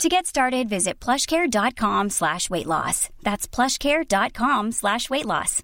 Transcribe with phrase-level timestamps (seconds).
[0.00, 3.08] To get started, visit plushcare.com slash weight loss.
[3.22, 5.62] That's plushcare.com slash weight loss.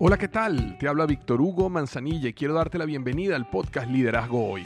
[0.00, 0.78] Hola, ¿qué tal?
[0.78, 4.64] Te habla Víctor Hugo Manzanilla y quiero darte la bienvenida al podcast Liderazgo Hoy.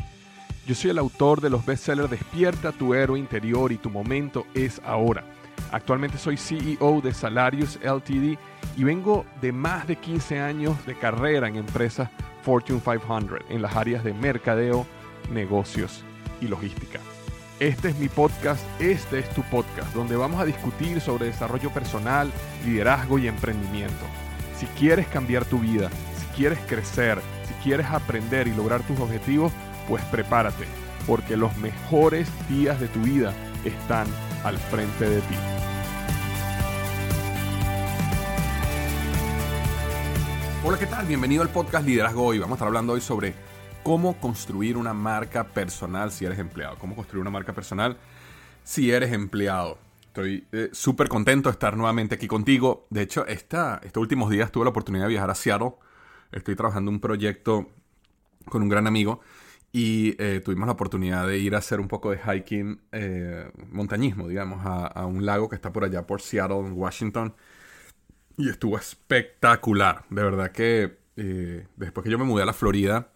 [0.66, 4.80] Yo soy el autor de los bestsellers Despierta tu héroe interior y tu momento es
[4.84, 5.24] ahora.
[5.72, 8.38] Actualmente soy CEO de Salarius LTD
[8.76, 12.10] y vengo de más de 15 años de carrera en empresas
[12.42, 14.86] Fortune 500 en las áreas de mercadeo,
[15.32, 16.04] negocios
[16.40, 17.00] y logística.
[17.60, 22.32] Este es mi podcast, este es tu podcast, donde vamos a discutir sobre desarrollo personal,
[22.64, 24.04] liderazgo y emprendimiento.
[24.58, 29.52] Si quieres cambiar tu vida, si quieres crecer, si quieres aprender y lograr tus objetivos,
[29.88, 30.64] pues prepárate,
[31.06, 33.32] porque los mejores días de tu vida
[33.64, 34.06] están
[34.44, 35.36] al frente de ti.
[40.64, 41.06] Hola, ¿qué tal?
[41.06, 42.38] Bienvenido al podcast Liderazgo Hoy.
[42.38, 43.34] Vamos a estar hablando hoy sobre
[43.82, 46.78] cómo construir una marca personal si eres empleado.
[46.78, 47.96] Cómo construir una marca personal
[48.62, 49.78] si eres empleado.
[50.06, 52.86] Estoy eh, súper contento de estar nuevamente aquí contigo.
[52.90, 55.72] De hecho, esta, estos últimos días tuve la oportunidad de viajar a Seattle.
[56.30, 57.70] Estoy trabajando un proyecto
[58.48, 59.20] con un gran amigo
[59.72, 64.28] y eh, tuvimos la oportunidad de ir a hacer un poco de hiking, eh, montañismo,
[64.28, 67.34] digamos, a, a, un lago que está por allá por Seattle, en Washington.
[68.36, 70.04] Y estuvo espectacular.
[70.10, 71.00] De verdad que
[71.76, 73.08] después que yo me mudé a la Florida,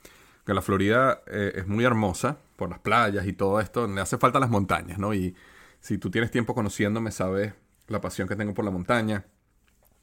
[0.47, 4.17] que la Florida eh, es muy hermosa por las playas y todo esto, le hace
[4.17, 5.13] falta las montañas, ¿no?
[5.13, 5.35] Y
[5.81, 7.53] si tú tienes tiempo conociéndome, sabes
[7.89, 9.27] la pasión que tengo por la montaña.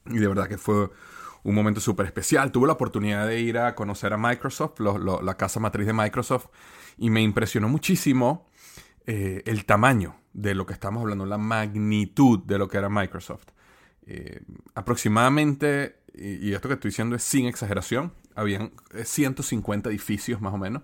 [0.06, 0.90] Y de verdad que fue
[1.44, 2.52] un momento súper especial.
[2.52, 6.48] Tuve la oportunidad de ir a conocer a Microsoft, la casa matriz de Microsoft,
[6.98, 8.50] y me impresionó muchísimo
[9.06, 13.48] eh, el tamaño de lo que estamos hablando, la magnitud de lo que era Microsoft.
[14.06, 14.42] Eh,
[14.76, 18.72] aproximadamente, y, y esto que estoy diciendo es sin exageración, habían
[19.04, 20.84] 150 eh, edificios más o menos.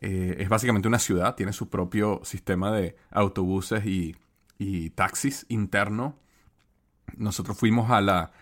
[0.00, 4.16] Eh, es básicamente una ciudad, tiene su propio sistema de autobuses y,
[4.94, 6.18] taxis interno.
[7.16, 8.32] Nosotros fuimos a la,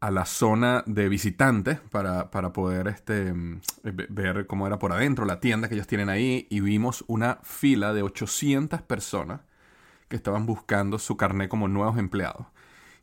[0.00, 3.60] a la zona de visitantes para, poder este, mm,
[4.10, 7.92] ver cómo era por adentro, la tienda que ellos tienen ahí, y vimos una fila
[7.94, 9.40] de 800 personas
[10.08, 12.46] que estaban buscando su carnet como nuevos empleados.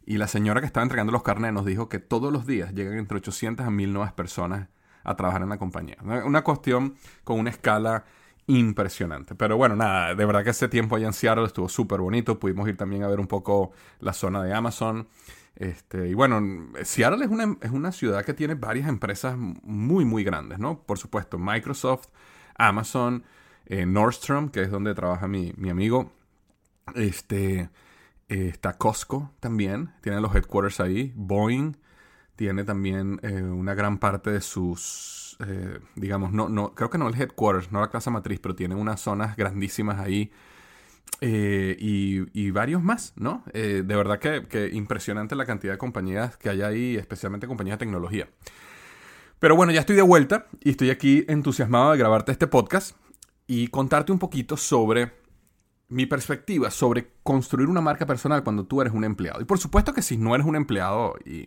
[0.07, 2.97] Y la señora que estaba entregando los carnets nos dijo que todos los días llegan
[2.97, 4.69] entre 800 a 1000 nuevas personas
[5.03, 5.97] a trabajar en la compañía.
[6.01, 6.95] Una cuestión
[7.25, 8.05] con una escala
[8.47, 9.35] impresionante.
[9.35, 12.39] Pero bueno, nada, de verdad que ese tiempo allá en Seattle estuvo súper bonito.
[12.39, 15.09] Pudimos ir también a ver un poco la zona de Amazon.
[15.57, 16.41] Este, y bueno,
[16.83, 20.83] Seattle es una, es una ciudad que tiene varias empresas muy, muy grandes, ¿no?
[20.83, 22.07] Por supuesto, Microsoft,
[22.57, 23.25] Amazon,
[23.65, 26.13] eh, Nordstrom, que es donde trabaja mi, mi amigo.
[26.95, 27.69] Este,
[28.29, 31.13] eh, está Costco también, tiene los headquarters ahí.
[31.15, 31.77] Boeing
[32.35, 37.07] tiene también eh, una gran parte de sus, eh, digamos, no, no, creo que no
[37.07, 40.31] el headquarters, no la casa matriz, pero tiene unas zonas grandísimas ahí.
[41.21, 43.43] y, varios más, ¿no?
[43.53, 47.85] de verdad que, que, impresionante la cantidad de compañías que hay ahí, especialmente compañías de
[47.85, 48.27] tecnología.
[49.39, 52.95] Pero bueno, ya estoy de vuelta y estoy aquí entusiasmado de grabarte este podcast
[53.47, 55.11] y contarte un poquito sobre
[55.89, 59.41] mi perspectiva sobre construir una marca personal cuando tú eres un empleado.
[59.41, 61.45] Y por supuesto que si no eres un empleado y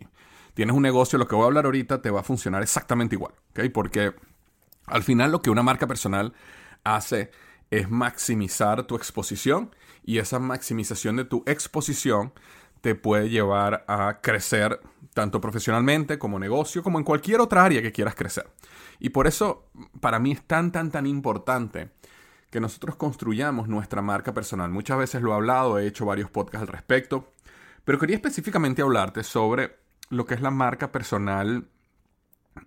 [0.53, 3.33] tienes un negocio, lo que voy a hablar ahorita te va a funcionar exactamente igual.
[3.73, 4.13] Porque
[4.85, 6.33] al final lo que una marca personal
[6.83, 7.31] hace
[7.69, 12.33] es maximizar tu exposición y esa maximización de tu exposición
[12.81, 14.81] te puede llevar a crecer
[15.13, 18.49] tanto profesionalmente como negocio, como en cualquier otra área que quieras crecer.
[18.99, 19.67] Y por eso
[19.99, 21.91] para mí es tan, tan, tan importante
[22.51, 24.69] que nosotros construyamos nuestra marca personal.
[24.69, 27.31] Muchas veces lo he hablado, he hecho varios podcasts al respecto,
[27.85, 29.77] pero quería específicamente hablarte sobre
[30.09, 31.67] lo que es la marca personal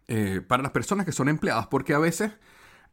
[0.09, 2.33] eh, para las personas que son empleadas, porque a veces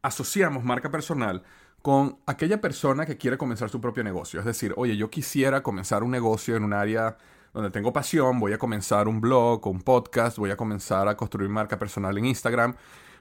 [0.02, 1.42] asociamos marca personal
[1.80, 4.38] con aquella persona que quiere comenzar su propio negocio.
[4.38, 7.16] Es decir, oye, yo quisiera comenzar un negocio en un área
[7.54, 11.48] donde tengo pasión, voy a comenzar un blog un podcast, voy a comenzar a construir
[11.48, 12.76] marca personal en Instagram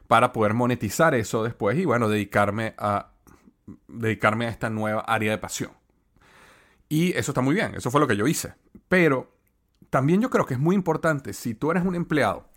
[0.07, 3.10] para poder monetizar eso después y bueno, dedicarme a
[3.87, 5.71] dedicarme a esta nueva área de pasión.
[6.89, 8.53] Y eso está muy bien, eso fue lo que yo hice.
[8.89, 9.33] Pero
[9.89, 12.49] también yo creo que es muy importante, si tú eres un empleado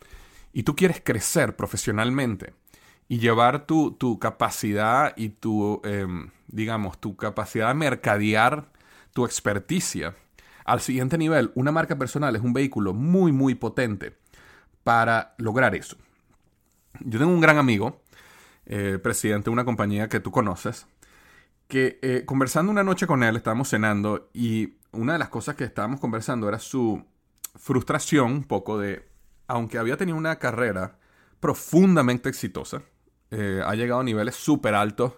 [0.52, 2.55] y tú quieres crecer profesionalmente
[3.08, 8.70] y llevar tu, capacidad y tu, em, digamos, tu capacidad de mercadear
[9.12, 10.14] tu experticia
[10.64, 14.16] al siguiente nivel, una marca personal es un vehículo muy, muy potente
[14.82, 15.96] para lograr eso.
[17.00, 18.02] Yo tengo un gran amigo,
[18.66, 20.87] eh, presidente de una compañía que tú conoces,
[21.76, 26.00] eh, conversando una noche con él, estábamos cenando y una de las cosas que estábamos
[26.00, 27.05] conversando era su
[27.56, 29.09] frustración un poco de,
[29.47, 30.99] aunque había tenido una carrera
[31.41, 32.82] profundamente exitosa,
[33.31, 35.15] eh, ha llegado a niveles súper altos,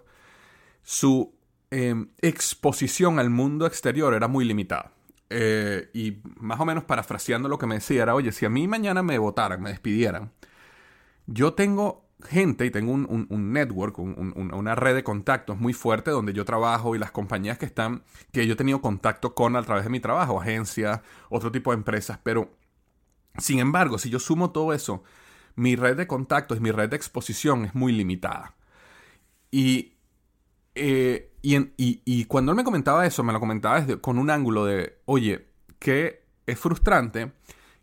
[0.83, 1.35] su
[1.69, 4.93] em, exposición al mundo exterior era muy limitada.
[5.29, 8.67] Eh, y más o menos parafraseando lo que me decía era, oye, si a mí
[8.67, 10.31] mañana me votaran, me despidieran,
[11.25, 16.45] yo tengo gente y tengo un, network, una red de contactos muy fuerte donde yo
[16.45, 19.89] trabajo y las compañías que están, que yo he tenido contacto con a través de
[19.89, 22.49] mi trabajo, agencias, otro tipo de empresas, pero
[23.37, 25.03] sin embargo, si yo sumo todo eso,
[25.55, 28.55] mi red de contactos, mi red de exposición es muy limitada.
[29.51, 29.93] Y,
[30.75, 34.97] eh, y, cuando él me comentaba eso, me lo comentaba desde, con un ángulo de,
[35.05, 35.47] oye,
[35.79, 37.31] que es frustrante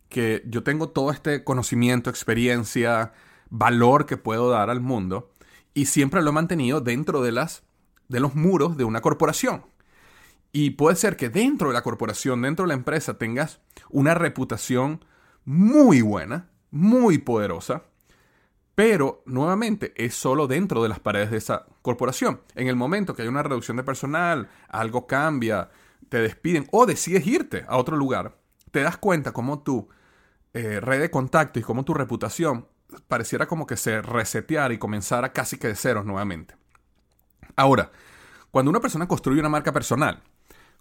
[0.09, 3.13] que yo tengo todo este conocimiento, experiencia,
[3.57, 5.31] valor que puedo dar al mundo
[5.75, 7.63] y siempre lo he mantenido dentro de, las,
[8.09, 9.65] de los muros de una corporación.
[10.51, 13.61] Y puede ser que dentro de la corporación, dentro de la empresa, tengas
[13.91, 15.05] una reputación
[15.45, 17.85] muy buena, muy poderosa,
[18.75, 22.41] pero nuevamente es solo dentro de las paredes de esa corporación.
[22.57, 25.71] En el momento que hay una reducción de personal, algo cambia,
[26.09, 28.37] te despiden o decides irte a otro lugar,
[28.73, 29.89] te das cuenta cómo tu
[30.55, 32.67] eh, red de contacto y cómo tu reputación
[33.09, 36.57] pareciera como que se reseteara y comenzara casi que de ceros nuevamente.
[37.57, 37.93] Ahora,
[38.51, 40.23] cuando una persona construye una marca personal,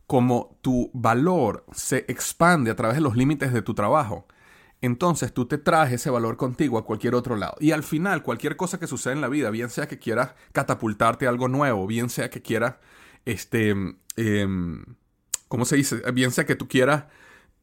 [0.08, 4.28] como tu valor se expande a través de los límites de tu trabajo,
[4.82, 7.56] entonces tú te traes ese valor contigo a cualquier otro lado.
[7.60, 11.26] Y al final, cualquier cosa que suceda en la vida, bien sea que quieras catapultarte
[11.26, 12.76] algo nuevo, bien sea que quieras,
[13.24, 13.74] este,
[14.18, 14.84] em,
[15.48, 16.02] ¿cómo se dice?
[16.12, 17.06] Bien sea que tú quieras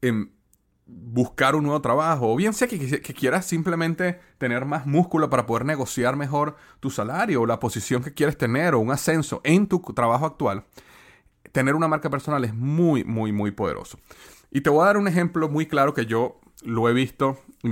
[0.00, 0.30] em,
[1.12, 5.64] buscar un nuevo trabajo, o bien sea que, quieras simplemente tener más músculo para poder
[5.64, 9.80] negociar mejor tu salario o la posición que quieres tener o un ascenso en tu
[9.80, 10.64] trabajo actual,
[11.52, 13.98] tener una marca personal es muy, muy, muy poderoso.
[14.50, 17.70] Y te voy a dar un ejemplo muy claro que yo lo he visto y,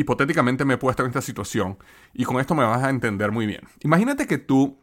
[0.00, 1.78] hipotéticamente me he puesto en esta situación
[2.14, 3.62] y con esto me vas a entender muy bien.
[3.80, 4.78] Imagínate que tú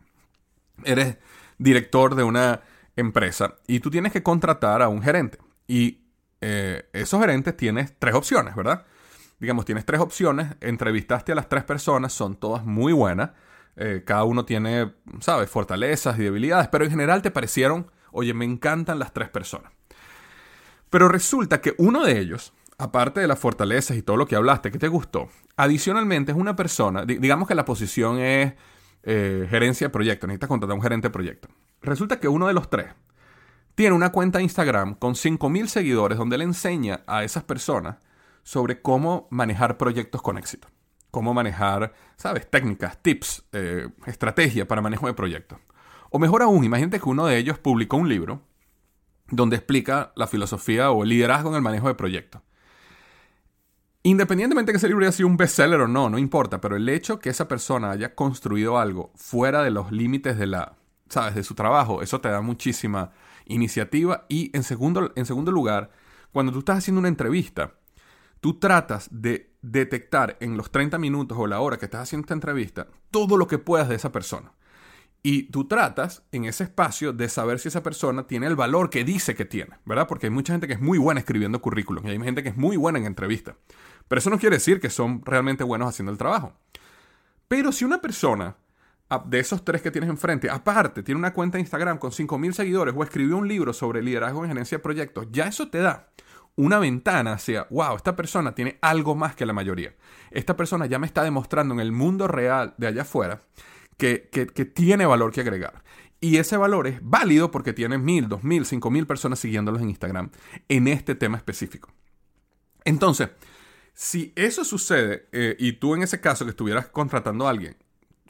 [0.83, 1.17] eres
[1.57, 2.61] director de una
[2.95, 6.06] empresa y tú tienes que contratar a un gerente y
[6.41, 8.85] eh, esos gerentes tienes tres opciones, ¿verdad?
[9.39, 13.31] Digamos, tienes tres opciones, entrevistaste a las tres personas, son todas muy buenas,
[13.75, 18.45] eh, cada uno tiene, ¿sabes?, fortalezas y debilidades, pero en general te parecieron, oye, me
[18.45, 19.71] encantan las tres personas.
[20.89, 24.71] Pero resulta que uno de ellos, aparte de las fortalezas y todo lo que hablaste,
[24.71, 28.53] que te gustó, adicionalmente es una persona, digamos que la posición es
[29.03, 31.49] eh, gerencia de proyecto, necesitas contratar a un gerente de proyecto.
[31.81, 32.87] Resulta que uno de los tres
[33.77, 37.97] tiene una cuenta de Instagram con 5.000 seguidores donde le enseña a esas personas
[38.41, 40.67] sobre cómo manejar proyectos con éxito.
[41.11, 42.49] Cómo manejar, ¿sabes?
[42.49, 45.59] Técnicas, tips, eh, estrategia para manejo de proyectos.
[46.09, 48.41] O mejor aún, imagínate que uno de ellos publicó un libro
[49.29, 52.41] donde explica la filosofía o el liderazgo en el manejo de proyectos.
[54.01, 56.89] Independientemente de que ese libro haya sido un bestseller o no, no importa, pero el
[56.89, 60.77] hecho que esa persona haya construido algo fuera de los límites de la,
[61.09, 61.35] ¿sabes?
[61.35, 63.11] de su trabajo, eso te da muchísima
[63.47, 64.25] iniciativa.
[64.29, 65.91] Y en segundo, en segundo lugar,
[66.31, 67.75] cuando tú estás haciendo una entrevista,
[68.39, 72.33] tú tratas de detectar en los 30 minutos o la hora que estás haciendo esta
[72.33, 74.53] entrevista todo lo que puedas de esa persona.
[75.23, 79.03] Y tú tratas en ese espacio de saber si esa persona tiene el valor que
[79.03, 80.07] dice que tiene, ¿verdad?
[80.07, 82.57] Porque hay mucha gente que es muy buena escribiendo currículum y hay gente que es
[82.57, 83.57] muy buena en entrevista.
[84.07, 86.53] Pero eso no quiere decir que son realmente buenos haciendo el trabajo.
[87.47, 88.55] Pero si una persona
[89.25, 92.93] de esos tres que tienes enfrente, aparte, tiene una cuenta de Instagram con 5.000 seguidores
[92.97, 96.09] o escribió un libro sobre liderazgo en gerencia de proyectos, ya eso te da
[96.57, 99.95] una ventana hacia, wow, esta persona tiene algo más que la mayoría.
[100.31, 103.43] Esta persona ya me está demostrando en el mundo real de allá afuera
[103.95, 105.83] que, que, tiene valor que agregar.
[106.19, 108.65] Y ese valor es válido porque tiene mil, dos mil,
[109.05, 110.31] personas siguiéndolos en Instagram
[110.67, 111.93] en este tema específico.
[112.83, 113.29] Entonces,
[113.93, 117.77] si eso sucede eh, y tú en ese caso que estuvieras contratando a alguien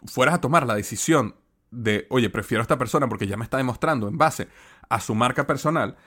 [0.06, 1.36] fueras a tomar la decisión
[1.72, 4.48] de, oye, prefiero a esta persona porque ya me está demostrando en base
[4.90, 5.98] a su marca personal,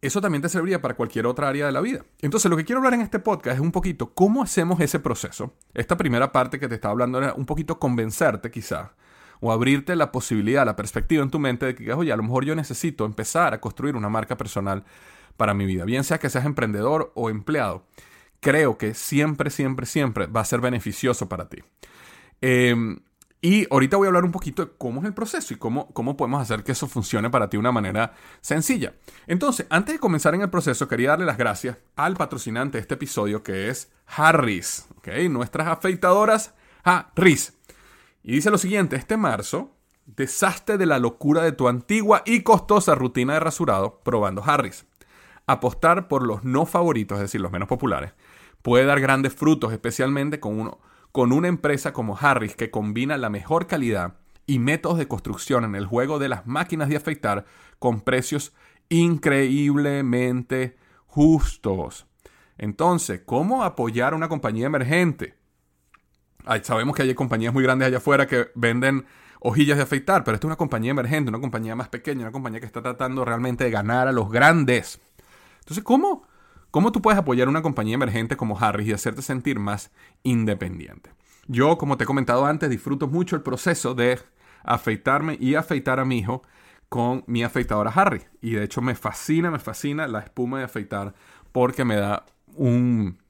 [0.00, 2.04] eso también te serviría para cualquier otra área de la vida.
[2.20, 5.54] Entonces, lo que quiero hablar en este podcast es un poquito cómo hacemos ese proceso.
[5.72, 8.90] Esta primera parte que te estaba hablando era un poquito convencerte quizás,
[9.40, 12.44] o abrirte la posibilidad, la perspectiva en tu mente de que, oye, a lo mejor
[12.44, 14.84] yo necesito empezar a construir una marca personal
[15.36, 17.86] para mi vida, bien sea que seas emprendedor o empleado.
[18.40, 21.62] Creo que siempre, siempre, siempre va a ser beneficioso para ti.
[22.42, 22.76] Eh,
[23.44, 26.16] Y ahorita voy a hablar un poquito de cómo es el proceso y cómo, cómo
[26.16, 28.94] podemos hacer que eso funcione para ti de una manera sencilla.
[29.26, 32.94] Entonces, antes de comenzar en el proceso, quería darle las gracias al patrocinante de este
[32.94, 35.28] episodio que es Harris, ¿okay?
[35.28, 37.52] nuestras afeitadoras Harris.
[38.22, 42.94] Y dice lo siguiente, este marzo, deshazte de la locura de tu antigua y costosa
[42.94, 44.86] rutina de rasurado probando Harris.
[45.46, 48.14] Apostar por los no favoritos, es decir, los menos populares,
[48.62, 50.78] puede dar grandes frutos, especialmente con uno
[51.14, 54.14] con una empresa como Harris que combina la mejor calidad
[54.48, 57.44] y métodos de construcción en el juego de las máquinas de afeitar
[57.78, 58.52] con precios
[58.88, 62.08] increíblemente justos.
[62.58, 65.36] Entonces, ¿cómo apoyar a una compañía emergente?
[66.64, 69.06] sabemos que hay compañías muy grandes allá afuera que venden
[69.38, 72.58] hojillas de afeitar, pero esta es una compañía emergente, una compañía más pequeña, una compañía
[72.58, 75.00] que está tratando realmente de ganar a los grandes.
[75.60, 76.26] Entonces, ¿cómo
[76.74, 79.92] ¿Cómo tú puedes apoyar una compañía emergente como Harris y hacerte sentir más
[80.24, 81.12] independiente?
[81.46, 84.18] Yo, como te he comentado antes, disfruto mucho el proceso de
[84.64, 86.42] afeitarme y afeitar a mi hijo
[86.88, 88.24] con mi afeitadora Harry.
[88.42, 91.14] Y de hecho me fascina, me fascina la espuma de afeitar
[91.52, 92.26] porque me da
[92.56, 93.22] un,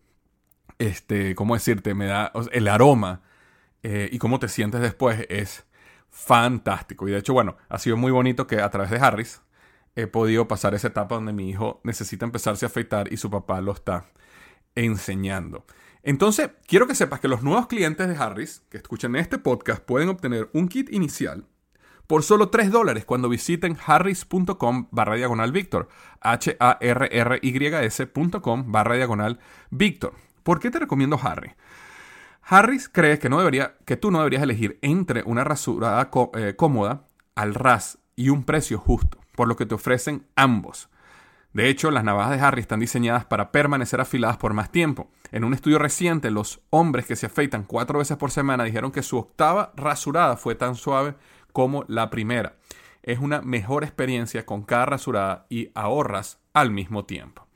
[0.78, 1.92] este, ¿cómo decirte?
[1.92, 3.20] Me da el aroma
[3.82, 5.66] eh, y cómo te sientes después es
[6.08, 7.06] fantástico.
[7.08, 9.42] Y de hecho, bueno, ha sido muy bonito que a través de Harris
[9.96, 13.60] he podido pasar esa etapa donde mi hijo necesita empezarse a afeitar y su papá
[13.60, 14.06] lo está
[14.74, 15.64] enseñando.
[16.02, 20.08] Entonces, quiero que sepas que los nuevos clientes de Harris que escuchan este podcast pueden
[20.10, 21.46] obtener un kit inicial
[22.06, 25.88] por solo 3 dólares cuando visiten harris.com barra diagonal Víctor.
[26.20, 26.72] H-A-R-R-Y-S.com
[28.72, 29.38] barra diagonal
[29.70, 30.12] Víctor.
[30.42, 31.52] ¿Por qué te recomiendo Harry?
[32.42, 37.06] Harris cree que, no debería, que tú no deberías elegir entre una rasurada eh, cómoda
[37.34, 40.88] al ras y un precio justo por lo que te ofrecen ambos.
[41.54, 45.08] De hecho, las navajas de Harry están diseñadas para permanecer afiladas por más tiempo.
[45.30, 49.04] En un estudio reciente, los hombres que se afeitan cuatro veces por semana dijeron que
[49.04, 51.14] su octava rasurada fue tan suave
[51.52, 52.56] como la primera.
[53.04, 57.46] Es una mejor experiencia con cada rasurada y ahorras al mismo tiempo.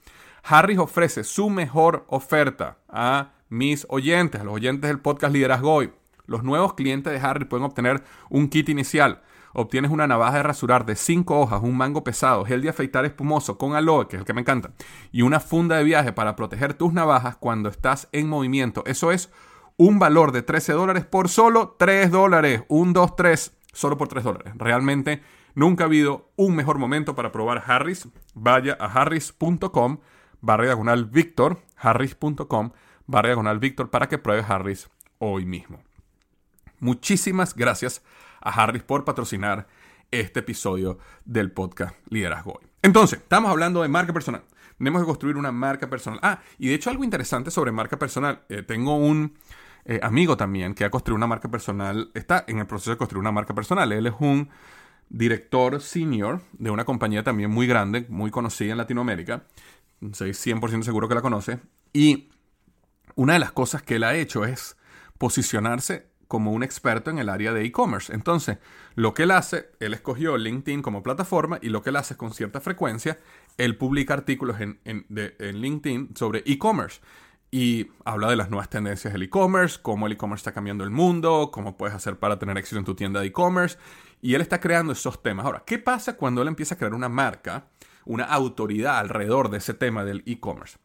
[0.45, 5.93] Harris ofrece su mejor oferta a mis oyentes, a los oyentes del podcast Liderazgo Hoy.
[6.27, 9.23] Los nuevos clientes de Harry pueden obtener un kit inicial
[9.59, 13.59] obtienes una navaja de rasurar de 5 hojas, un mango pesado, gel de afeitar espumoso
[13.59, 14.71] con aloe, que es el que me encanta,
[15.11, 18.85] y una funda de viaje para proteger tus navajas cuando estás en movimiento.
[18.87, 19.31] Eso es
[19.77, 22.63] un valor de 13 dólares por solo 3 dólares.
[22.69, 24.53] Un, 2, 3, solo por 3 dólares.
[24.57, 25.23] Realmente
[25.55, 28.09] nunca ha habido un mejor momento para probar Harris.
[28.35, 29.99] Vaya a harris.com
[30.41, 32.71] barra diagonal Victor, harris.com
[33.07, 34.89] barra diagonal Victor para que pruebes Harris
[35.19, 35.88] hoy mismo.
[36.81, 38.03] Muchísimas gracias
[38.41, 39.67] a Harris por patrocinar
[40.11, 42.69] este episodio del podcast Liderazgo Hoy.
[42.83, 44.45] Entonces, estamos hablando de marca personal.
[44.79, 46.21] Tenemos que construir una marca personal.
[46.23, 48.43] Ah, y de hecho algo interesante sobre marca personal.
[48.49, 49.37] Eh, tengo un
[49.85, 53.21] eh, amigo también que ha construido una marca personal, está en el proceso de construir
[53.21, 53.91] una marca personal.
[53.91, 54.49] Él es un
[55.09, 59.45] director senior de una compañía también muy grande, muy conocida en Latinoamérica.
[60.13, 61.59] Soy 100% seguro que la conoce.
[61.93, 62.29] Y
[63.17, 64.77] una de las cosas que él ha hecho es
[65.19, 68.13] posicionarse como un experto en el área de e-commerce.
[68.13, 68.59] Entonces,
[68.95, 72.19] lo que él hace, él escogió LinkedIn como plataforma y lo que él hace es
[72.19, 73.19] con cierta frecuencia,
[73.57, 74.79] él publica artículos en,
[75.39, 77.01] LinkedIn sobre e-commerce
[77.51, 81.51] y habla de las nuevas tendencias del e-commerce, cómo el e-commerce está cambiando el mundo,
[81.51, 83.79] cómo puedes hacer para tener éxito en tu tienda de e-commerce.
[84.21, 85.47] Y él está creando esos temas.
[85.47, 87.69] Ahora, ¿qué pasa cuando él empieza a crear una marca,
[88.05, 90.79] una autoridad alrededor de ese tema del e-commerce?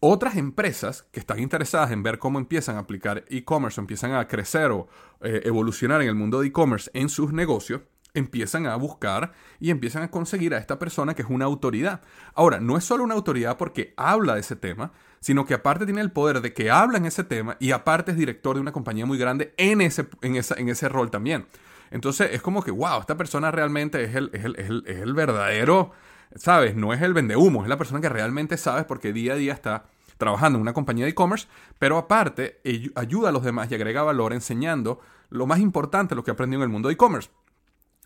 [0.00, 4.26] Otras empresas que están interesadas en ver cómo empiezan a aplicar e-commerce o empiezan a
[4.26, 4.88] crecer o
[5.20, 7.82] eh, evolucionar en el mundo de e-commerce en sus negocios,
[8.14, 12.00] empiezan a buscar y empiezan a conseguir a esta persona que es una autoridad.
[12.34, 16.00] Ahora, no es solo una autoridad porque habla de ese tema, sino que aparte tiene
[16.00, 19.06] el poder de que habla en ese tema y aparte es director de una compañía
[19.06, 21.46] muy grande en ese, en en ese rol también.
[21.90, 25.92] Entonces es como que, wow, esta persona realmente es el, es el, es el verdadero
[26.36, 26.74] ¿sabes?
[26.76, 29.52] No es el vende humo, es la persona que realmente sabes porque día a día
[29.52, 29.84] está
[30.18, 32.60] trabajando en una compañía de e-commerce, pero aparte
[32.94, 36.64] ayuda a los demás y agrega valor enseñando lo más importante, lo que aprendió en
[36.64, 37.30] el mundo de e-commerce.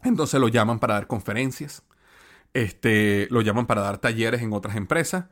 [0.02, 1.82] Entonces lo llaman para dar conferencias,
[2.52, 5.26] este, lo llaman para dar talleres en otras empresas.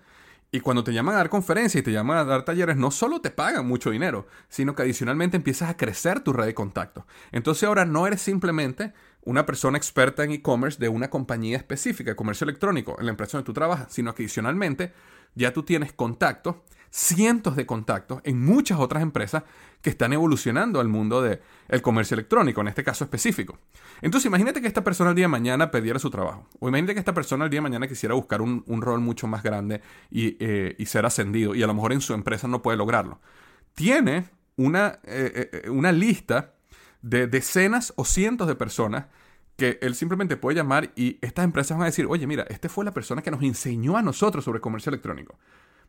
[0.54, 3.22] Y cuando te llaman a dar conferencias y te llaman a dar talleres, no solo
[3.22, 7.04] te pagan mucho dinero, sino que adicionalmente empiezas a crecer tu red de contactos.
[7.30, 8.92] Entonces ahora no eres simplemente
[9.24, 13.46] una persona experta en e-commerce de una compañía específica, comercio electrónico, en la empresa donde
[13.46, 14.92] tú trabajas, sino que adicionalmente
[15.34, 16.56] ya tú tienes contactos,
[16.90, 19.44] cientos de contactos en muchas otras empresas
[19.80, 21.40] que están evolucionando al mundo del
[21.82, 23.58] comercio electrónico, en este caso específico.
[24.02, 27.00] Entonces imagínate que esta persona el día de mañana perdiera su trabajo, o imagínate que
[27.00, 30.86] esta persona el día de mañana quisiera buscar un, rol mucho más grande eh, y,
[30.86, 33.20] ser ascendido, y a lo mejor en su empresa no puede lograrlo.
[33.74, 34.26] Tiene
[34.56, 36.54] una, eh, eh, una lista
[37.02, 39.06] de decenas o cientos de personas
[39.56, 42.84] que él simplemente puede llamar y estas empresas van a decir, oye, mira, este fue
[42.84, 45.38] la persona que nos enseñó a nosotros sobre comercio electrónico.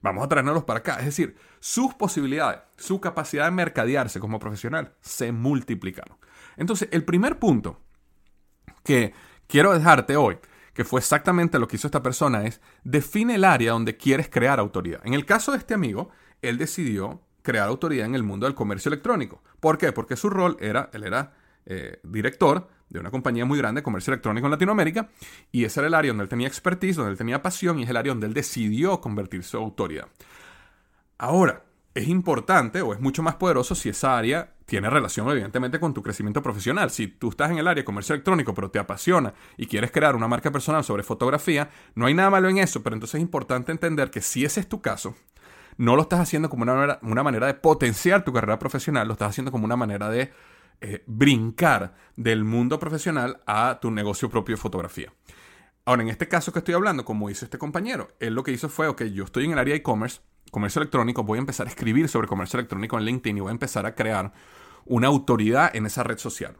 [0.01, 0.99] Vamos a traernos para acá.
[0.99, 6.17] Es decir, sus posibilidades, su capacidad de mercadearse como profesional se multiplicaron.
[6.57, 7.79] Entonces, el primer punto
[8.83, 9.13] que
[9.47, 10.39] quiero dejarte hoy,
[10.73, 14.59] que fue exactamente lo que hizo esta persona, es define el área donde quieres crear
[14.59, 14.99] autoridad.
[15.05, 16.09] En el caso de este amigo,
[16.41, 19.43] él decidió crear autoridad en el mundo del comercio electrónico.
[19.59, 19.91] ¿Por qué?
[19.91, 21.33] Porque su rol era, él era
[21.67, 25.09] eh, director de una compañía muy grande de comercio electrónico en Latinoamérica,
[25.51, 27.89] y ese era el área donde él tenía expertise, donde él tenía pasión, y es
[27.89, 30.07] el área donde él decidió convertir su autoridad.
[31.17, 35.93] Ahora, es importante o es mucho más poderoso si esa área tiene relación evidentemente con
[35.93, 36.89] tu crecimiento profesional.
[36.89, 40.15] Si tú estás en el área de comercio electrónico pero te apasiona y quieres crear
[40.15, 43.71] una marca personal sobre fotografía, no hay nada malo en eso, pero entonces es importante
[43.71, 45.15] entender que si ese es tu caso,
[45.77, 49.13] no lo estás haciendo como una manera, una manera de potenciar tu carrera profesional, lo
[49.13, 50.31] estás haciendo como una manera de
[50.81, 55.13] eh, brincar del mundo profesional a tu negocio propio de fotografía.
[55.85, 58.69] Ahora, en este caso que estoy hablando, como hizo este compañero, él lo que hizo
[58.69, 61.69] fue, ok, yo estoy en el área de e-commerce, comercio electrónico, voy a empezar a
[61.69, 64.33] escribir sobre comercio electrónico en LinkedIn y voy a empezar a crear
[64.85, 66.57] una autoridad en esa red social.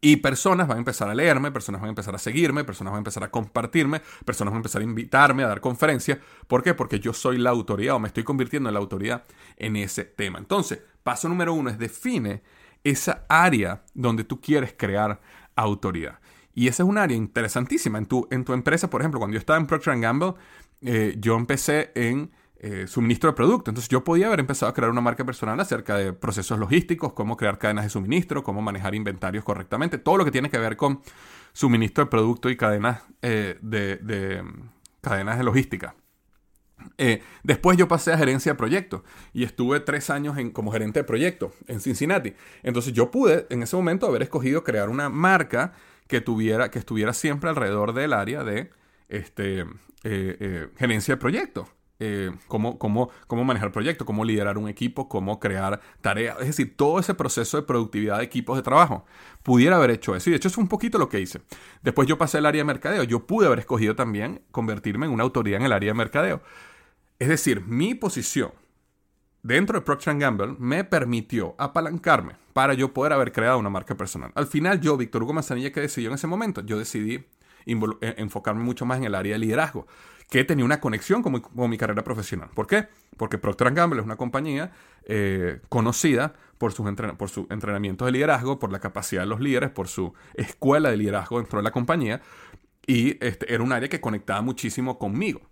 [0.00, 2.98] Y personas van a empezar a leerme, personas van a empezar a seguirme, personas van
[2.98, 6.18] a empezar a compartirme, personas van a empezar a invitarme a dar conferencias.
[6.46, 6.74] ¿Por qué?
[6.74, 9.24] Porque yo soy la autoridad o me estoy convirtiendo en la autoridad
[9.56, 10.38] en ese tema.
[10.38, 12.42] Entonces, paso número uno es define
[12.84, 15.20] esa área donde tú quieres crear
[15.56, 16.20] autoridad.
[16.54, 17.98] Y esa es un área interesantísima.
[17.98, 20.34] En tu, en tu empresa, por ejemplo, cuando yo estaba en Procter Gamble,
[20.80, 22.30] eh, yo empecé en
[22.60, 23.70] eh, suministro de producto.
[23.70, 27.36] Entonces yo podía haber empezado a crear una marca personal acerca de procesos logísticos, cómo
[27.36, 31.00] crear cadenas de suministro, cómo manejar inventarios correctamente, todo lo que tiene que ver con
[31.52, 34.42] suministro de producto y cadenas eh, de,
[35.00, 35.94] cadenas de logística.
[36.96, 40.98] Eh, después yo pasé a gerencia de proyectos y estuve tres años en, como gerente
[40.98, 42.34] de proyectos en Cincinnati.
[42.64, 45.74] Entonces yo pude en ese momento haber escogido crear una marca
[46.08, 48.70] que tuviera, que estuviera siempre alrededor del área de
[49.08, 49.64] este,
[50.76, 51.68] gerencia de proyectos.
[52.00, 56.76] Eh, cómo, cómo, cómo, manejar proyectos, cómo liderar un equipo, cómo crear tareas, es decir,
[56.76, 59.04] todo ese proceso de productividad de equipos de trabajo.
[59.42, 61.40] Pudiera haber hecho eso y de hecho es un poquito lo que hice.
[61.82, 65.24] Después yo pasé al área de mercadeo, yo pude haber escogido también convertirme en una
[65.24, 66.40] autoridad en el área de mercadeo.
[67.18, 68.52] Es decir, mi posición
[69.42, 74.30] dentro de Procter Gamble me permitió apalancarme para yo poder haber creado una marca personal.
[74.36, 76.60] Al final yo, Víctor Hugo Manzanilla, ¿qué decidió en ese momento?
[76.60, 77.24] Yo decidí
[77.66, 79.86] enfocarme mucho más en el área de liderazgo,
[80.30, 82.50] que tenía una conexión con mi, carrera profesional.
[82.54, 82.88] ¿Por qué?
[83.16, 84.72] Porque Procter Gamble es una compañía
[85.04, 89.70] eh, conocida por sus, por sus entrenamientos de liderazgo, por la capacidad de los líderes,
[89.70, 92.20] por su escuela de liderazgo dentro de la compañía,
[92.86, 95.42] y este, era un área que conectaba muchísimo conmigo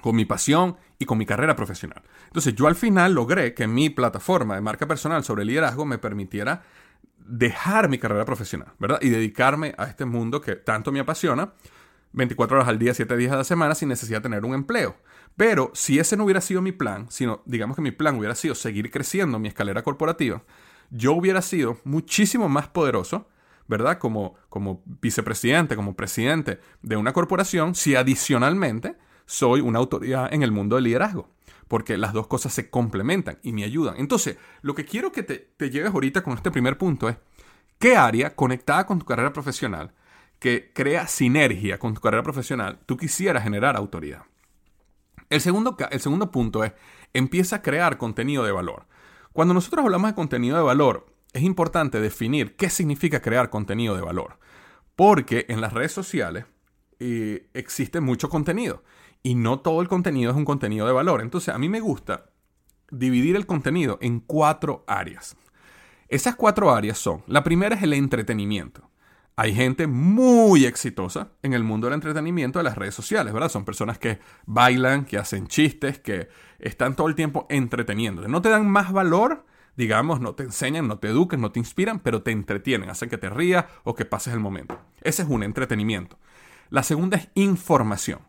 [0.00, 2.02] con mi pasión y con mi carrera profesional.
[2.26, 6.62] Entonces yo al final logré que mi plataforma de marca personal sobre liderazgo me permitiera
[7.28, 8.98] dejar mi carrera profesional, ¿verdad?
[9.02, 11.52] Y dedicarme a este mundo que tanto me apasiona,
[12.12, 14.96] 24 horas al día, 7 días a la semana, sin necesidad de tener un empleo.
[15.36, 18.54] Pero si ese no hubiera sido mi plan, sino digamos que mi plan hubiera sido
[18.54, 20.42] seguir creciendo mi escalera corporativa,
[20.90, 23.28] yo hubiera sido muchísimo más poderoso,
[23.68, 23.98] ¿verdad?
[23.98, 28.96] Como, como vicepresidente, como presidente de una corporación, si adicionalmente
[29.28, 31.28] soy una autoridad en el mundo del liderazgo
[31.68, 33.96] porque las dos cosas se complementan y me ayudan.
[33.98, 37.18] Entonces, lo que quiero que te, lleves ahorita con este primer punto es,
[37.78, 39.92] ¿qué área conectada con tu carrera profesional,
[40.38, 44.22] que crea sinergia con tu carrera profesional, tú quisieras generar autoridad?
[45.28, 46.72] El segundo, el segundo punto es,
[47.12, 48.86] empieza a crear contenido de valor.
[49.34, 54.00] Cuando nosotros hablamos de contenido de valor, es importante definir qué significa crear contenido de
[54.00, 54.38] valor.
[54.96, 56.46] Porque en las redes sociales
[56.98, 58.82] eh, existe mucho contenido
[59.22, 61.20] y no todo el contenido es un contenido de valor.
[61.20, 62.26] Entonces, a mí me gusta
[62.90, 65.36] dividir el contenido en cuatro áreas.
[66.08, 68.88] Esas cuatro áreas son, la primera es el entretenimiento.
[69.36, 73.50] Hay gente muy exitosa en el mundo del entretenimiento de las redes sociales, ¿verdad?
[73.50, 76.28] Son personas que bailan, que hacen chistes, que
[76.58, 78.28] están todo el tiempo entreteniéndote.
[78.28, 79.44] No te dan más valor,
[79.76, 83.18] digamos, no te enseñan, no te educan, no te inspiran, pero te entretienen, hacen que
[83.18, 84.80] te rías o que pases el momento.
[85.02, 86.18] Ese es un entretenimiento.
[86.70, 88.27] La segunda es información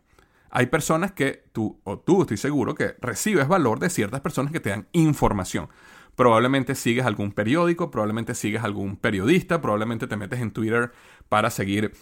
[0.50, 4.60] hay personas que tú, o tú estoy seguro, que recibes valor de ciertas personas que
[4.60, 5.68] te dan información.
[6.16, 10.92] Probablemente sigues algún periódico, probablemente sigues algún periodista, probablemente te metes en Twitter
[11.28, 11.92] para seguir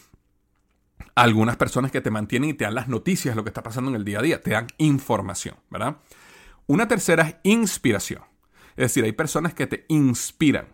[1.14, 3.90] algunas personas que te mantienen y te dan las noticias de lo que está pasando
[3.90, 5.98] en el día a día, te dan información, ¿verdad?
[6.66, 8.22] Una tercera es inspiración.
[8.70, 10.66] Es decir, hay personas que te inspiran.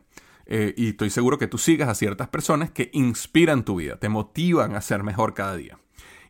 [0.47, 4.11] Eh, y estoy seguro que tú sigas a ciertas personas que inspiran tu vida, te
[4.11, 5.79] motivan a ser mejor cada día.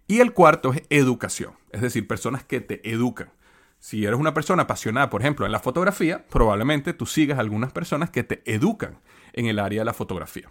[0.06, 3.32] Y el cuarto es educación, es decir, personas que te educan.
[3.78, 8.10] Si eres una persona apasionada, por ejemplo, en la fotografía, probablemente tú sigas algunas personas
[8.10, 9.00] que te educan
[9.32, 10.50] en el área de la fotografía.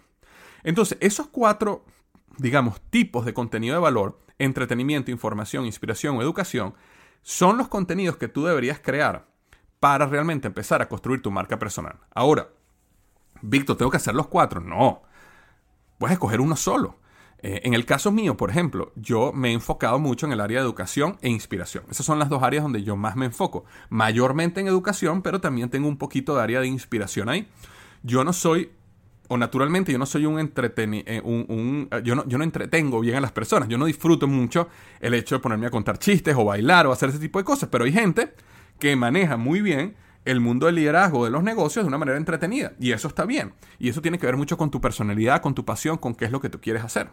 [0.62, 1.84] Entonces, esos cuatro,
[2.38, 6.74] digamos, tipos de contenido de valor, entretenimiento, información, inspiración o educación,
[7.22, 9.26] son los contenidos que tú deberías crear
[9.80, 11.98] para realmente empezar a construir tu marca personal.
[12.14, 12.48] Ahora,
[13.42, 14.60] Víctor, ¿tengo que hacer los cuatro?
[14.60, 15.02] No.
[15.98, 16.98] Puedes escoger uno solo.
[17.46, 20.60] Eh, en el caso mío, por ejemplo, yo me he enfocado mucho en el área
[20.60, 21.84] de educación e inspiración.
[21.90, 23.66] Esas son las dos áreas donde yo más me enfoco.
[23.90, 27.46] Mayormente en educación, pero también tengo un poquito de área de inspiración ahí.
[28.02, 28.70] Yo no soy,
[29.28, 33.00] o naturalmente yo no soy un entreteni eh, un, eh, yo, no, yo no entretengo
[33.00, 33.68] bien a las personas.
[33.68, 37.10] Yo no disfruto mucho el hecho de ponerme a contar chistes o bailar o hacer
[37.10, 37.68] ese tipo de cosas.
[37.70, 38.32] Pero hay gente
[38.78, 42.72] que maneja muy bien el mundo del liderazgo de los negocios de una manera entretenida.
[42.80, 43.54] Y eso está bien.
[43.78, 46.32] Y eso tiene que ver mucho con tu personalidad, con tu pasión, con qué es
[46.32, 47.08] lo que tú quieres hacer.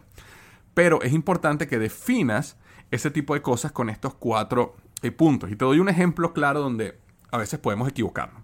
[0.73, 2.57] Pero es importante que definas
[2.89, 5.51] ese tipo de cosas con estos cuatro eh, puntos.
[5.51, 6.97] Y te doy un ejemplo claro donde
[7.31, 8.43] a veces podemos equivocarnos.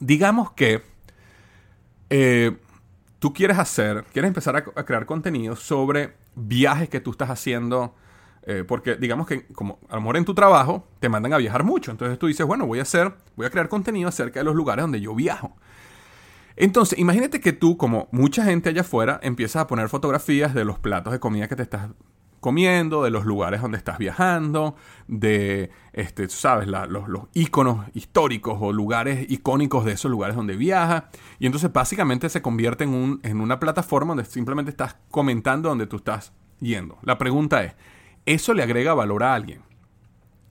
[0.00, 0.82] Digamos que
[2.10, 2.56] eh,
[3.18, 7.94] tú quieres hacer, quieres empezar a, a crear contenido sobre viajes que tú estás haciendo
[8.50, 11.64] eh, porque digamos que como a lo mejor en tu trabajo te mandan a viajar
[11.64, 11.90] mucho.
[11.90, 14.84] Entonces tú dices, bueno, voy a hacer, voy a crear contenido acerca de los lugares
[14.84, 15.54] donde yo viajo.
[16.56, 20.78] Entonces, imagínate que tú, como mucha gente allá afuera, empiezas a poner fotografías de los
[20.78, 21.90] platos de comida que te estás
[22.40, 24.76] comiendo, de los lugares donde estás viajando,
[25.08, 27.24] de, este, sabes, los, los
[27.92, 31.04] históricos o lugares icónicos de esos lugares donde viajas.
[31.38, 35.86] Y entonces básicamente se convierte en, un, en una plataforma donde simplemente estás comentando donde
[35.86, 36.96] tú estás yendo.
[37.02, 37.74] La pregunta es,
[38.26, 39.62] eso le agrega valor a alguien.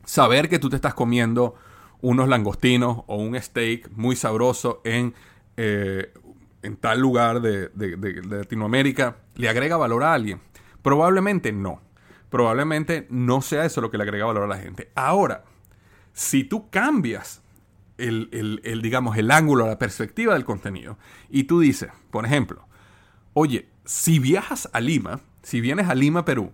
[0.05, 1.55] Saber que tú te estás comiendo
[2.01, 5.13] unos langostinos o un steak muy sabroso en,
[5.57, 6.13] eh,
[6.61, 10.41] en tal lugar de, de Latinoamérica, ¿le agrega valor a alguien?
[10.81, 11.81] Probablemente no.
[12.29, 14.91] Probablemente no sea eso lo que le agrega valor a la gente.
[14.95, 15.45] Ahora,
[16.13, 17.41] si tú cambias
[17.97, 20.97] el, el, digamos, el ángulo, la perspectiva del contenido,
[21.29, 22.67] y tú dices, por ejemplo,
[23.33, 26.51] oye, si viajas a Lima, si vienes a Lima, Perú,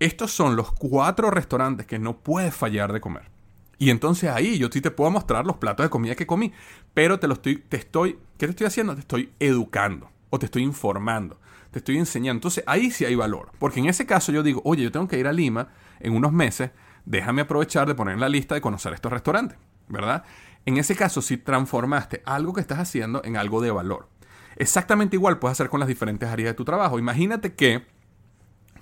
[0.00, 3.30] estos son los cuatro restaurantes que no puedes fallar de comer.
[3.78, 6.52] Y entonces ahí yo sí te puedo mostrar los platos de comida que comí,
[6.94, 8.94] pero te lo estoy, te estoy, ¿qué te estoy haciendo?
[8.94, 11.38] Te estoy educando o te estoy informando,
[11.70, 12.38] te estoy enseñando.
[12.38, 15.18] Entonces ahí sí hay valor, porque en ese caso yo digo, oye, yo tengo que
[15.18, 15.68] ir a Lima
[16.00, 16.70] en unos meses,
[17.04, 19.58] déjame aprovechar de poner en la lista de conocer estos restaurantes,
[19.88, 20.24] ¿verdad?
[20.66, 24.08] En ese caso sí transformaste algo que estás haciendo en algo de valor.
[24.56, 26.98] Exactamente igual puedes hacer con las diferentes áreas de tu trabajo.
[26.98, 27.86] Imagínate que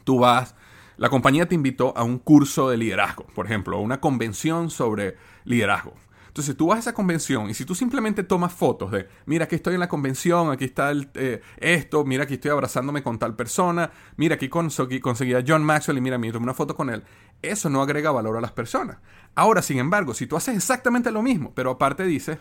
[0.04, 0.54] tú vas
[0.96, 5.16] la compañía te invitó a un curso de liderazgo, por ejemplo, a una convención sobre
[5.44, 5.94] liderazgo.
[6.36, 9.54] Entonces tú vas a esa convención y si tú simplemente tomas fotos de, mira, aquí
[9.54, 13.90] estoy en la convención, aquí está eh, esto, mira, aquí estoy abrazándome con tal persona,
[14.18, 17.04] mira, aquí conseguí, conseguí, a John Maxwell y mira, me tomé una foto con él,
[17.40, 18.98] eso no agrega valor a las personas.
[19.34, 22.38] Ahora, sin embargo, si tú haces exactamente lo mismo, pero aparte dices,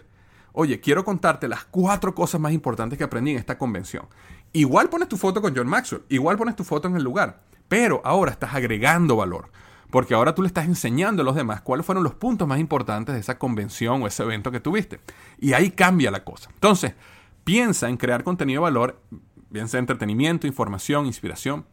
[0.52, 4.08] oye, quiero contarte las cuatro cosas más importantes que aprendí en esta convención.
[4.52, 8.02] Igual pones tu foto con John Maxwell, igual pones tu foto en el lugar, pero
[8.04, 9.52] ahora estás agregando valor.
[9.92, 13.14] Porque ahora tú le estás enseñando a los demás cuáles fueron los puntos más importantes
[13.16, 15.00] de esa convención o ese evento que tuviste.
[15.38, 16.50] Y ahí cambia la cosa.
[16.54, 16.96] Entonces,
[17.44, 19.02] piensa en crear contenido de valor,
[19.50, 21.66] bien sea entretenimiento, información, inspiración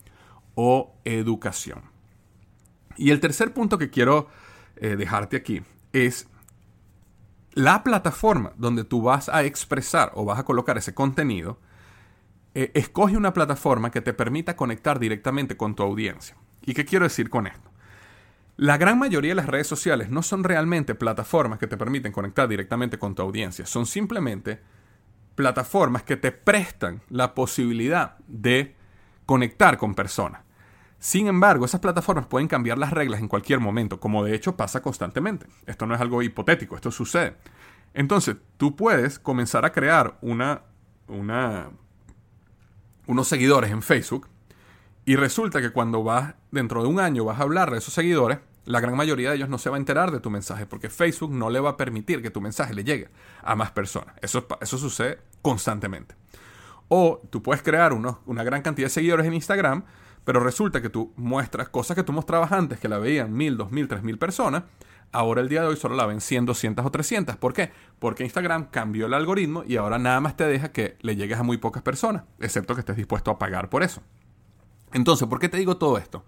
[0.55, 1.83] o educación.
[2.97, 4.29] Y el tercer punto que quiero
[4.77, 6.29] eh, dejarte aquí es
[7.55, 11.59] la plataforma donde tú vas a expresar o vas a colocar ese contenido
[12.55, 16.37] eh, escoge una plataforma que te permita conectar directamente con tu audiencia.
[16.63, 17.71] ¿Y qué quiero decir con esto?
[18.57, 22.49] La gran mayoría de las redes sociales no son realmente plataformas que te permiten conectar
[22.49, 24.61] directamente con tu audiencia, son simplemente
[25.35, 28.77] plataformas que te prestan la posibilidad de
[29.25, 30.43] conectar con personas.
[30.99, 34.83] Sin embargo, esas plataformas pueden cambiar las reglas en cualquier momento, como de hecho pasa
[34.83, 35.47] constantemente.
[35.67, 37.37] Esto no es algo hipotético, esto sucede.
[37.95, 40.63] Entonces, tú puedes comenzar a crear una,
[41.09, 41.71] una
[43.07, 44.29] unos seguidores en Facebook
[45.05, 48.39] y resulta que cuando vas dentro de un año vas a hablar de esos seguidores,
[48.65, 51.33] la gran mayoría de ellos no se va a enterar de tu mensaje porque Facebook
[51.33, 53.09] no le va a permitir que tu mensaje le llegue
[53.43, 54.15] a más personas.
[54.23, 56.15] Eso, eso sucede constantemente.
[56.89, 59.85] O tú puedes crear una gran cantidad de seguidores en Instagram,
[60.25, 63.73] pero resulta que tú muestras cosas que tú mostrabas antes que la veían mil, dos
[63.73, 64.65] mil, tres mil personas
[65.13, 67.37] Ahora el día de hoy solo la ven 100, 200 o 300.
[67.37, 67.71] ¿Por qué?
[67.99, 71.43] Porque Instagram cambió el algoritmo y ahora nada más te deja que le llegues a
[71.43, 74.03] muy pocas personas, excepto que estés dispuesto a pagar por eso.
[74.95, 76.25] Entonces, ¿por qué te digo todo esto?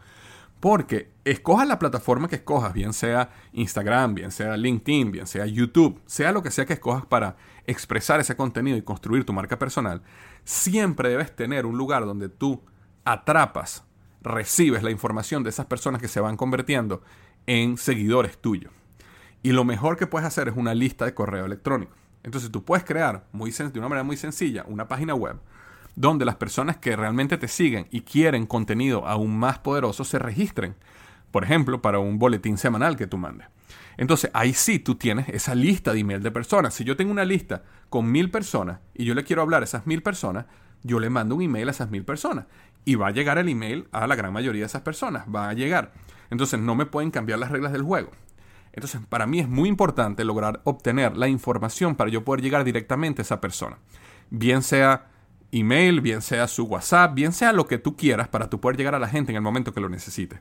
[0.61, 6.01] Porque escojas la plataforma que escojas, bien sea Instagram, bien sea LinkedIn, bien sea YouTube,
[6.07, 10.03] sea lo que sea que escojas para expresar ese contenido y construir tu marca personal,
[10.45, 12.63] siempre debes tener un lugar donde tú
[13.05, 13.85] atrapas,
[14.23, 17.03] recibes la información de esas personas que se van convirtiendo
[17.47, 18.73] en seguidores tuyos.
[19.43, 21.93] Y lo mejor que puedes hacer es una lista de correo electrónico.
[22.23, 25.37] Entonces tú puedes crear muy de una manera muy sencilla una página web
[25.97, 30.75] donde las personas que realmente te siguen y quieren contenido aún más poderoso se registren.
[31.31, 33.49] Por ejemplo, para un boletín semanal que tú mandes.
[33.97, 36.75] Entonces ahí sí tú tienes esa lista de email de personas.
[36.75, 39.87] Si yo tengo una lista con mil personas y yo le quiero hablar a esas
[39.87, 40.47] mil personas,
[40.83, 42.47] yo le mando un email a esas mil personas.
[42.85, 45.25] Y va a llegar el email a la gran mayoría de esas personas.
[45.35, 45.93] Va a llegar.
[46.31, 48.11] Entonces no me pueden cambiar las reglas del juego.
[48.73, 53.23] Entonces para mí es muy importante lograr obtener la información para yo poder llegar directamente
[53.23, 53.79] a esa persona.
[54.31, 55.07] Bien sea
[55.53, 58.95] email, bien sea su WhatsApp, bien sea lo que tú quieras para tú poder llegar
[58.95, 60.41] a la gente en el momento que lo necesite.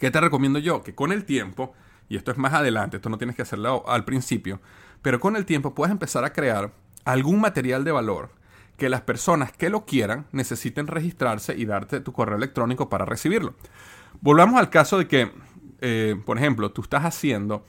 [0.00, 0.82] ¿Qué te recomiendo yo?
[0.82, 1.72] Que con el tiempo,
[2.08, 4.60] y esto es más adelante, esto no tienes que hacerlo al principio,
[5.00, 6.72] pero con el tiempo puedes empezar a crear
[7.04, 8.30] algún material de valor
[8.76, 13.54] que las personas que lo quieran necesiten registrarse y darte tu correo electrónico para recibirlo.
[14.20, 15.32] Volvamos al caso de que,
[15.80, 17.64] eh, por ejemplo, tú estás haciendo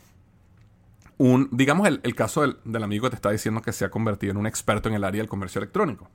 [1.18, 4.32] un, digamos el, caso del, del, amigo que te está diciendo que se ha convertido
[4.32, 6.10] en un experto en el área del comercio electrónico.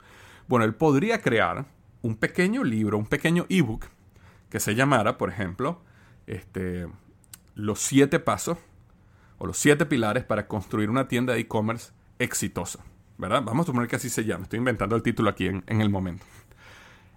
[0.46, 1.66] Bueno, él podría crear
[2.02, 3.86] un pequeño libro, un pequeño ebook
[4.48, 5.80] que se llamara, por ejemplo,
[6.26, 6.86] este,
[7.54, 8.58] los siete pasos
[9.38, 12.84] o los siete pilares para construir una tienda de e-commerce exitosa.
[13.18, 14.44] Vamos a suponer que así se llama.
[14.44, 16.24] Estoy inventando el título aquí en, el momento.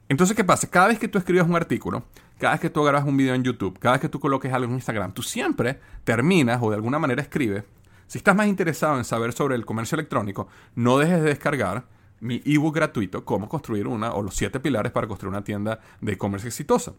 [0.07, 0.69] Entonces, ¿qué pasa?
[0.69, 2.03] Cada vez que tú escribes un artículo,
[2.37, 4.67] cada vez que tú grabas un video en YouTube, cada vez que tú coloques algo
[4.67, 7.63] en Instagram, tú siempre terminas o de alguna manera escribes.
[8.07, 11.85] Si estás más interesado en saber sobre el comercio electrónico, no dejes de descargar
[12.19, 16.13] mi ebook gratuito, Cómo construir una o los siete pilares para construir una tienda de
[16.13, 16.93] e-commerce exitosa.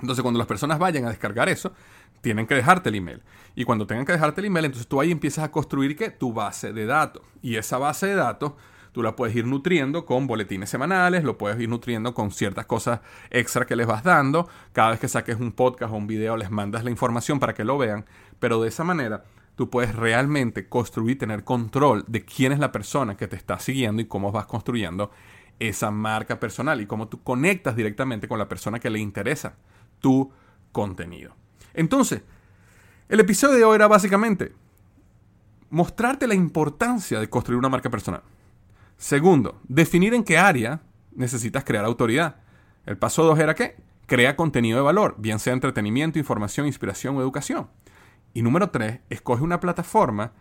[0.00, 1.72] Entonces, cuando las personas vayan a descargar eso,
[2.20, 3.22] tienen que dejarte el email.
[3.54, 6.72] Y cuando tengan que dejarte el email, entonces tú ahí empiezas a construir tu base
[6.72, 7.22] de datos.
[7.42, 8.52] Y esa base de datos
[8.92, 13.00] tú la puedes ir nutriendo con boletines semanales, lo puedes ir nutriendo con ciertas cosas
[13.30, 14.48] extra que les vas dando.
[14.72, 17.64] Cada vez que saques un podcast o un video les mandas la información para que
[17.64, 18.04] lo vean.
[18.38, 23.16] Pero de esa manera tú puedes realmente construir, tener control de quién es la persona
[23.16, 25.10] que te está siguiendo y cómo vas construyendo
[25.58, 29.54] esa marca personal y cómo tú conectas directamente con la persona que le interesa
[30.06, 30.30] tu
[30.70, 31.34] contenido.
[31.74, 32.22] Entonces,
[33.08, 34.52] el episodio de hoy era básicamente
[35.68, 38.22] mostrarte la importancia de construir una marca personal.
[38.96, 42.36] Segundo, definir en qué área necesitas crear autoridad.
[42.84, 43.78] El paso dos era qué?
[44.06, 47.66] Crea contenido de valor, bien sea entretenimiento, información, inspiración o educación.
[48.32, 50.34] Y número tres, escoge una plataforma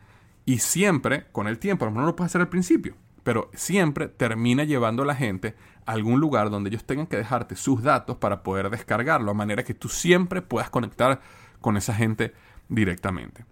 [0.45, 2.93] y siempre, con el tiempo, a lo mejor no lo puedes hacer al principio,
[3.25, 5.55] pero siempre termina llevando a la gente
[5.87, 9.63] a algún lugar donde ellos tengan que dejarte sus datos para poder descargarlo, a manera
[9.63, 11.21] que tú siempre puedas conectar
[11.59, 12.35] con esa gente
[12.69, 13.43] directamente.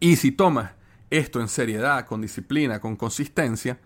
[0.00, 0.72] Y si tomas
[1.10, 3.78] esto en seriedad, con disciplina, con consistencia,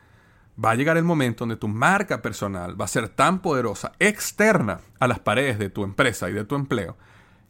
[0.64, 4.78] va a llegar el momento donde tu marca personal va a ser tan poderosa, externa
[5.00, 6.96] a las paredes de tu empresa y de tu empleo,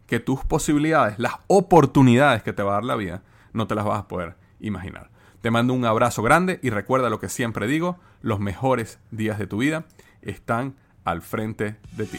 [0.06, 3.84] que tus posibilidades, las oportunidades que te va a dar la vida, no te las
[3.84, 5.10] vas a poder imaginar.
[5.44, 9.46] Te mando un abrazo grande y recuerda lo que siempre digo, los mejores días de
[9.46, 9.85] tu vida
[10.22, 12.18] están al frente de ti.